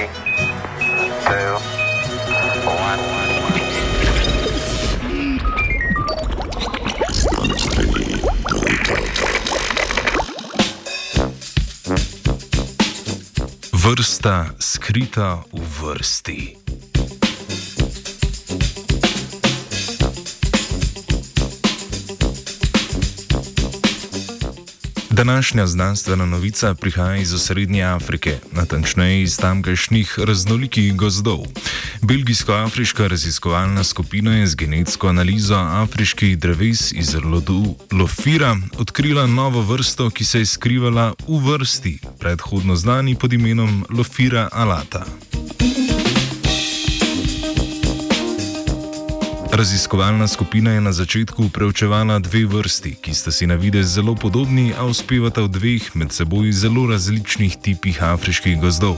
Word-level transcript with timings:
Three, 0.00 0.08
two, 1.26 1.52
one. 2.64 3.00
Vrsta 13.72 14.54
skrita 14.58 15.44
v 15.52 15.60
vrsti. 15.60 16.59
Današnja 25.20 25.66
znanstvena 25.66 26.26
novica 26.26 26.74
prihaja 26.74 27.16
iz 27.16 27.34
osrednje 27.34 27.82
Afrike, 27.82 28.38
natančneje 28.52 29.22
iz 29.22 29.36
tamkajšnjih 29.36 30.18
raznolikih 30.18 30.96
gozdov. 30.96 31.38
Belgijsko-afriška 32.02 33.06
raziskovalna 33.06 33.84
skupina 33.84 34.36
je 34.36 34.46
z 34.46 34.54
genetsko 34.54 35.08
analizo 35.08 35.54
afriških 35.56 36.38
dreves 36.38 36.92
iz 36.92 37.14
rodu 37.14 37.74
Lofira 37.92 38.56
odkrila 38.78 39.26
novo 39.26 39.62
vrsto, 39.62 40.10
ki 40.10 40.24
se 40.24 40.38
je 40.38 40.46
skrivala 40.46 41.12
v 41.28 41.52
vrsti, 41.52 41.98
predhodno 42.18 42.76
znani 42.76 43.14
pod 43.14 43.32
imenom 43.32 43.84
Lofira 43.90 44.48
alata. 44.52 45.04
Raziskovalna 49.52 50.28
skupina 50.28 50.70
je 50.70 50.80
na 50.80 50.92
začetku 50.92 51.48
preučevala 51.48 52.18
dve 52.18 52.46
vrsti, 52.46 52.94
ki 53.02 53.14
sta 53.14 53.32
si 53.34 53.46
na 53.46 53.54
videz 53.54 53.90
zelo 53.94 54.14
podobni, 54.14 54.70
a 54.78 54.86
uspevata 54.86 55.42
v 55.42 55.48
dveh 55.48 55.90
med 55.98 56.14
seboj 56.14 56.52
zelo 56.54 56.86
različnih 56.86 57.56
tipih 57.58 57.98
afriških 58.02 58.60
gozdov. 58.60 58.94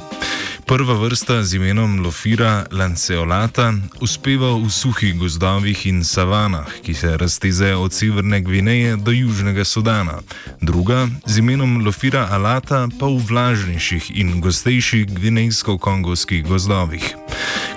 Prva 0.73 0.95
vrsta 0.95 1.43
z 1.45 1.61
imenom 1.61 2.01
Lofira 2.01 2.65
lanceolata 2.73 3.75
uspeva 4.01 4.57
v 4.57 4.73
suhih 4.73 5.19
gozdovih 5.21 5.77
in 5.87 6.01
savanah, 6.01 6.65
ki 6.81 6.95
se 6.95 7.13
raztezajo 7.17 7.83
od 7.83 7.93
severne 7.93 8.41
Gvineje 8.41 8.97
do 8.97 9.13
južnega 9.13 9.65
Sudana. 9.65 10.25
Druga 10.61 11.09
z 11.27 11.39
imenom 11.45 11.85
Lofira 11.85 12.25
alata 12.31 12.89
pa 12.89 13.07
v 13.07 13.21
vlažnejših 13.21 14.17
in 14.17 14.41
gostejših 14.41 15.13
gvinejsko-kongovskih 15.13 16.41
gozdovih. 16.49 17.05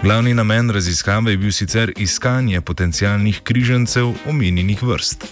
Glavni 0.03 0.33
namen 0.33 0.71
raziskave 0.71 1.35
je 1.35 1.37
bil 1.37 1.51
sicer 1.51 1.91
iskanje 1.97 2.61
potencialnih 2.61 3.43
križancev 3.43 4.15
omenjenih 4.23 4.83
vrst. 4.83 5.27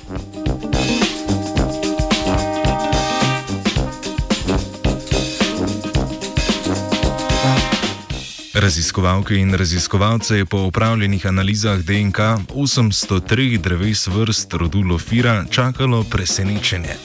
Raziskovalke 8.53 9.35
in 9.35 9.53
raziskovalce 9.53 10.37
je 10.37 10.45
po 10.45 10.57
upravljenih 10.57 11.25
analizah 11.25 11.79
DNK 11.79 12.17
803 12.17 13.57
dreves 13.57 14.07
vrst 14.07 14.53
rodu 14.53 14.81
Lofira 14.81 15.45
čakalo 15.51 16.03
presenečenje. 16.03 16.95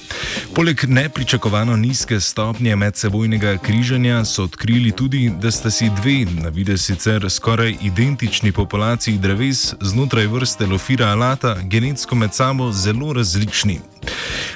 Poleg 0.55 0.85
nepričakovano 0.89 1.77
nizke 1.77 2.21
stopnje 2.21 2.77
medsebojnega 2.77 3.57
križanja 3.57 4.25
so 4.25 4.45
odkrili 4.45 4.93
tudi, 4.93 5.33
da 5.41 5.51
sta 5.51 5.71
si 5.71 5.91
dve, 6.03 6.27
na 6.43 6.49
vide 6.49 6.79
sicer 6.79 7.31
skoraj 7.31 7.77
identični 7.83 8.53
populaciji 8.53 9.19
dreves 9.19 9.75
znotraj 9.81 10.27
vrste 10.27 10.67
Lofira 10.67 11.07
alata, 11.07 11.57
genetsko 11.63 12.15
med 12.15 12.35
sabo 12.35 12.73
zelo 12.73 13.13
različni. 13.13 13.81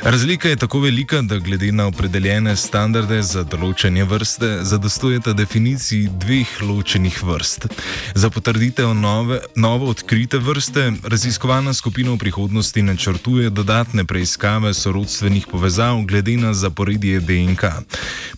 Razlika 0.02 0.48
je 0.48 0.56
tako 0.56 0.80
velika, 0.80 1.22
da 1.22 1.38
glede 1.38 1.72
na 1.72 1.86
opredeljene 1.86 2.56
standarde 2.56 3.22
za 3.22 3.44
določanje 3.44 4.04
vrste 4.04 4.48
zadostujeta 4.62 5.32
definiciji 5.32 6.08
dveh 6.20 6.56
ločenih 6.62 7.22
vrst. 7.22 7.66
Za 8.14 8.30
potrditev 8.30 8.94
nove, 8.94 9.40
novo 9.56 9.90
odkrite 9.90 10.38
vrste 10.38 10.92
raziskovalna 11.04 11.74
skupina 11.74 12.10
v 12.10 12.18
prihodnosti 12.18 12.82
načrtuje 12.82 13.50
dodatne 13.50 14.04
preiskave 14.04 14.74
sorodstvenih 14.74 15.46
povezav 15.50 16.02
glede 16.06 16.36
na 16.36 16.54
zaporedje 16.54 17.20
DNK. 17.20 17.64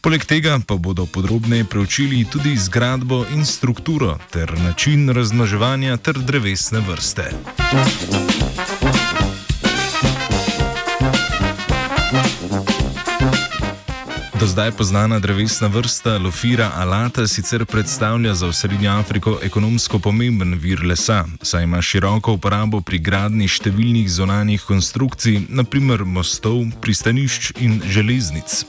Poleg 0.01 0.25
tega 0.25 0.59
pa 0.67 0.77
bodo 0.77 1.07
podrobneje 1.07 1.65
preučili 1.65 2.25
tudi 2.31 2.57
zgradbo 2.57 3.25
in 3.33 3.47
strukturo 3.47 4.19
ter 4.31 4.53
način 4.59 5.09
razmnoževanja 5.09 5.97
ter 5.97 6.19
drevesne 6.19 6.81
vrste. 6.81 7.31
Thank 7.75 8.43
you. 8.43 8.54
Do 14.41 14.47
zdaj 14.47 14.71
poznana 14.71 15.19
drevesna 15.19 15.69
vrsta 15.69 16.19
Lofira 16.19 16.71
alata 16.75 17.27
sicer 17.27 17.65
predstavlja 17.67 18.35
za 18.35 18.53
Srednjo 18.53 18.91
Afriko 18.91 19.39
ekonomsko 19.43 19.99
pomemben 19.99 20.55
vir 20.55 20.83
lesa, 20.85 21.25
saj 21.43 21.63
ima 21.63 21.83
široko 21.83 22.33
uporabo 22.33 22.81
pri 22.81 22.99
gradni 22.99 23.47
številnih 23.49 24.11
zonalnih 24.11 24.65
konstrukcij, 24.67 25.39
naprimer 25.49 26.03
mostov, 26.05 26.65
pristanišč 26.83 27.53
in 27.63 27.79
železnic. 27.87 28.65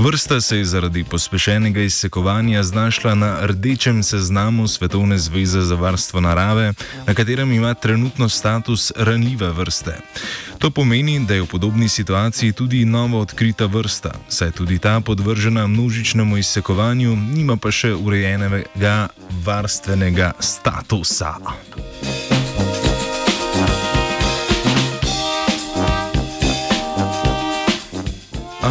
Vrsta 0.00 0.40
se 0.40 0.62
je 0.62 0.64
zaradi 0.64 1.04
pospešenega 1.04 1.84
izsekovanja 1.84 2.62
znašla 2.62 3.14
na 3.14 3.32
rdečem 3.46 4.02
seznamu 4.02 4.68
Svetovne 4.68 5.18
zveze 5.18 5.60
za 5.60 5.76
varstvo 5.76 6.20
narave, 6.20 6.72
na 7.06 7.14
katerem 7.14 7.52
ima 7.52 7.74
trenutno 7.74 8.28
status 8.28 8.92
ranljive 8.96 9.52
vrste. 9.52 9.98
To 10.62 10.70
pomeni, 10.70 11.18
da 11.26 11.34
je 11.34 11.42
v 11.42 11.46
podobni 11.46 11.88
situaciji 11.88 12.52
tudi 12.52 12.84
novo 12.84 13.20
odkrita 13.20 13.66
vrsta, 13.66 14.12
saj 14.28 14.50
tudi 14.50 14.78
ta 14.78 15.00
podvržena 15.12 15.66
množičnemu 15.66 16.36
izsekovanju, 16.36 17.16
nima 17.16 17.56
pa 17.60 17.68
še 17.68 17.90
urejenega 17.92 19.08
varstvenega 19.44 20.32
statusa. 20.40 21.34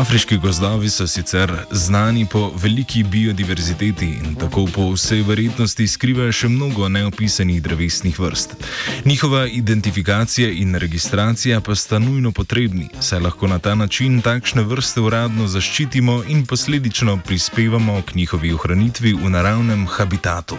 Afriški 0.01 0.37
gozdovi 0.37 0.89
so 0.89 1.05
sicer 1.07 1.51
znani 1.71 2.25
po 2.31 2.51
veliki 2.55 3.03
biodiverziteti 3.03 4.05
in 4.05 4.35
tako 4.35 4.65
po 4.75 4.87
vsej 4.95 5.21
verjetnosti 5.21 5.87
skrivajo 5.87 6.33
še 6.33 6.49
mnogo 6.49 6.89
neopisanih 6.89 7.61
drevesnih 7.61 8.19
vrst. 8.19 8.55
Njihova 9.05 9.45
identifikacija 9.47 10.49
in 10.49 10.75
registracija 10.75 11.61
pa 11.61 11.75
sta 11.75 11.99
nujno 11.99 12.31
potrebni, 12.31 12.89
saj 12.99 13.19
lahko 13.19 13.47
na 13.47 13.59
ta 13.59 13.75
način 13.75 14.21
takšne 14.25 14.65
vrste 14.65 15.05
uradno 15.05 15.47
zaščitimo 15.47 16.23
in 16.27 16.45
posledično 16.45 17.19
prispevamo 17.25 18.01
k 18.01 18.15
njihovi 18.15 18.53
ohranitvi 18.53 19.13
v 19.13 19.29
naravnem 19.29 19.85
habitatu. 19.87 20.57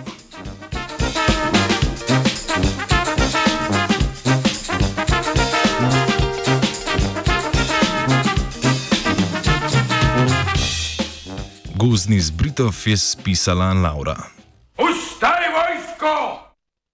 Gozni 11.83 12.21
z 12.23 12.31
Britov 12.31 12.79
je 12.87 12.95
spisala 12.95 13.75
Laura. 13.75 14.15
Ustaj 14.79 15.43
vojsko! 15.51 16.42